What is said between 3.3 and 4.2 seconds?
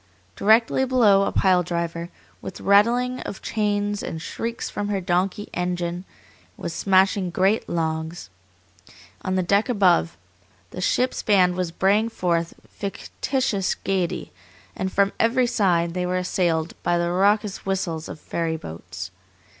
chains and